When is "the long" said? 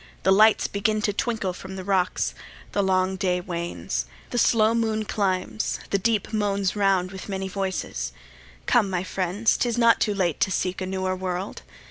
2.71-3.17